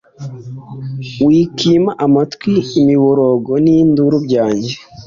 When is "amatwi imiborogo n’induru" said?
2.05-4.17